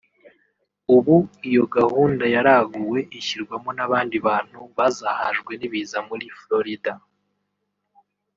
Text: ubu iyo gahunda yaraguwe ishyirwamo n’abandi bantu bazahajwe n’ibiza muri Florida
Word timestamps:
ubu 0.95 1.17
iyo 1.49 1.63
gahunda 1.75 2.23
yaraguwe 2.35 2.99
ishyirwamo 3.19 3.69
n’abandi 3.77 4.15
bantu 4.27 4.59
bazahajwe 4.77 5.51
n’ibiza 5.55 5.97
muri 6.09 6.25
Florida 6.39 6.93